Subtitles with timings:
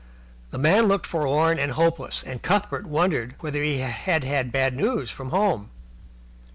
[0.49, 5.11] The man looked forlorn and hopeless, and Cuthbert wondered whether he had had bad news
[5.11, 5.69] from home.